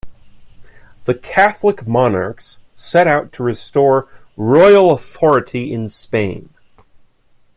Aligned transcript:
The 1.03 1.13
Catholic 1.13 1.85
Monarchs 1.87 2.61
set 2.73 3.05
out 3.05 3.31
to 3.33 3.43
restore 3.43 4.09
royal 4.35 4.89
authority 4.89 5.71
in 5.71 5.89
Spain. 5.89 6.49